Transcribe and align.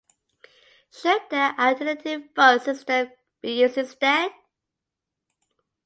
Should 0.89 1.21
the 1.29 1.53
"alternative 1.59 2.23
vote" 2.35 2.63
system 2.63 3.11
be 3.39 3.61
used 3.61 3.77
instead?". 3.77 4.31